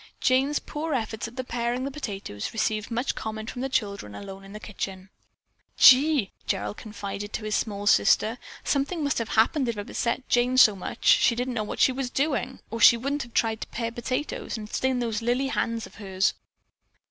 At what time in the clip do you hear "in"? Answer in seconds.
4.43-4.51